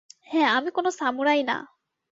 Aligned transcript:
হ্যা 0.29 0.45
আমি 0.57 0.69
কোন 0.71 0.85
সামুরাই 0.99 1.41
না! 1.43 1.57